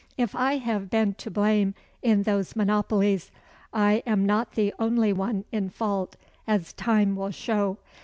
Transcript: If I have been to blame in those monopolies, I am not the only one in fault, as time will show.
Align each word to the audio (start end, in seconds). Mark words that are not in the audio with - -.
If 0.17 0.33
I 0.35 0.57
have 0.57 0.89
been 0.89 1.13
to 1.19 1.29
blame 1.29 1.75
in 2.01 2.23
those 2.23 2.55
monopolies, 2.55 3.29
I 3.71 4.01
am 4.07 4.25
not 4.25 4.53
the 4.53 4.73
only 4.79 5.13
one 5.13 5.45
in 5.51 5.69
fault, 5.69 6.15
as 6.47 6.73
time 6.73 7.15
will 7.15 7.29
show. 7.29 7.77